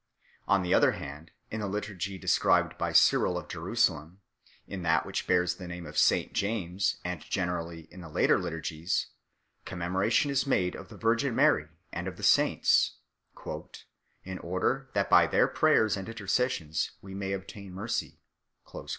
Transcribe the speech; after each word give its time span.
On 0.47 0.63
the 0.63 0.73
other 0.73 0.93
hand, 0.93 1.29
in 1.51 1.59
the 1.59 1.67
liturgy 1.67 2.17
described 2.17 2.75
by 2.79 2.91
Cyril 2.91 3.37
of 3.37 3.47
Jerusalem 3.47 4.21
3, 4.65 4.73
in 4.73 4.81
that 4.81 5.05
which 5.05 5.27
bears 5.27 5.53
the 5.53 5.67
name 5.67 5.85
of 5.85 5.95
St 5.95 6.33
James, 6.33 6.95
and 7.05 7.21
generally 7.21 7.81
in 7.93 8.01
the 8.01 8.09
later 8.09 8.39
liturgies, 8.39 9.11
commemoration 9.63 10.31
is 10.31 10.47
made 10.47 10.73
of 10.73 10.89
the 10.89 10.97
Virgin 10.97 11.35
Mary 11.35 11.67
and 11.91 12.07
of 12.07 12.17
the 12.17 12.23
saints 12.23 12.95
"in 14.25 14.39
order 14.39 14.89
that 14.93 15.07
by 15.11 15.27
their 15.27 15.47
prayers 15.47 15.95
and 15.95 16.09
intercessions 16.09 16.93
we 17.03 17.13
may 17.13 17.31
obtain 17.31 17.71
mercy 17.71 18.17
4." 18.65 18.87